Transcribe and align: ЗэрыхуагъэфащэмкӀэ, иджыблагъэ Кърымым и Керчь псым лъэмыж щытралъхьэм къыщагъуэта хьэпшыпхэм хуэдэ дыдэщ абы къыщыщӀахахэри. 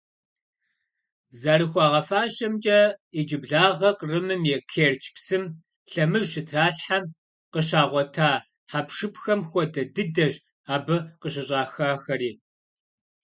ЗэрыхуагъэфащэмкӀэ, 1.39 2.79
иджыблагъэ 3.19 3.89
Кърымым 3.99 4.43
и 4.53 4.55
Керчь 4.71 5.07
псым 5.15 5.43
лъэмыж 5.91 6.23
щытралъхьэм 6.31 7.03
къыщагъуэта 7.53 8.31
хьэпшыпхэм 8.71 9.41
хуэдэ 9.49 9.83
дыдэщ 9.95 10.35
абы 10.73 10.97
къыщыщӀахахэри. 11.19 12.31